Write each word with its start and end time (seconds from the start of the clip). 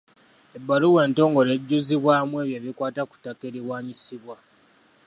Ebbaluwa 0.57 0.99
entongole 1.07 1.51
ejjuzibwamu 1.57 2.35
ebyo 2.43 2.55
ebikwata 2.59 3.01
ku 3.09 3.15
ttaka 3.17 3.43
eriwaanyisibwa. 3.49 4.35